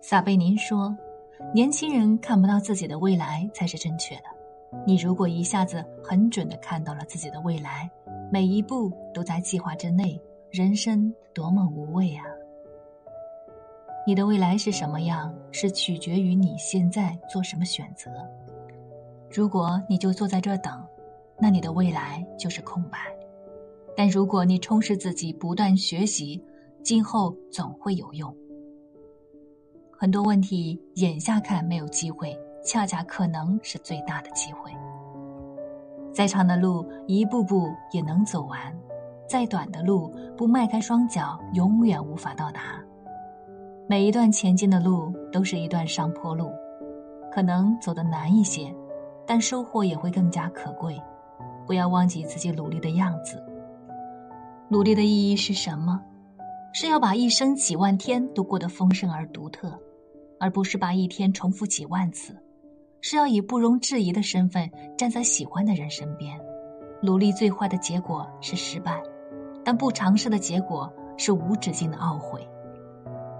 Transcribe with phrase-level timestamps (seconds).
[0.00, 0.96] 撒贝宁说
[1.54, 4.24] ：“年轻人看不到自己的未来才是正确的。
[4.86, 7.88] 你如果一下子很准的看到了自己的未来，
[8.32, 12.24] 每一步都在计划之内，人生多么无畏啊！
[14.06, 18.10] 你的未来是什么样，是取决于你现在做什么选择。
[19.30, 20.82] 如果你就坐在这等，
[21.38, 22.98] 那你的未来就是空白；
[23.94, 26.42] 但如果你充实自己，不断学习，
[26.82, 28.34] 今后总会有用。”
[30.00, 34.72] 很多问题眼下看没有机会，恰恰可能是最大的机会。
[36.10, 38.74] 再长的路一步步也能走完，
[39.28, 42.82] 再短的路不迈开双脚永远无法到达。
[43.86, 46.50] 每一段前进的路都是一段上坡路，
[47.30, 48.74] 可能走得难一些，
[49.26, 50.98] 但收获也会更加可贵。
[51.66, 53.38] 不要忘记自己努力的样子。
[54.66, 56.00] 努力的意义是什么？
[56.72, 59.78] 是要把一生几万天都过得丰盛而独特。
[60.40, 62.34] 而不是把一天重复几万次，
[63.02, 66.40] 是要以不容置疑的身份站在喜欢的人身边。
[67.02, 69.02] 努力最坏的结果是失败，
[69.64, 72.48] 但不尝试的结果是无止境的懊悔。